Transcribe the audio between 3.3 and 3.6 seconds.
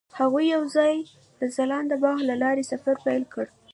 کړ.